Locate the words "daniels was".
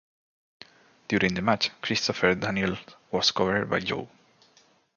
2.33-3.29